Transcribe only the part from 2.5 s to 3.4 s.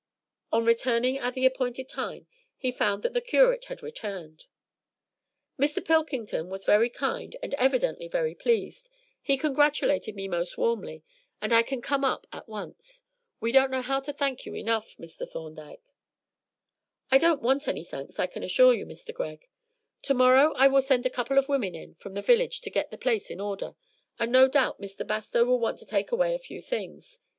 he found that the